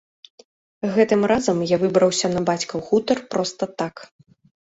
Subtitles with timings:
[0.95, 3.95] Гэтым разам я выбраўся на бацькаў хутар проста так.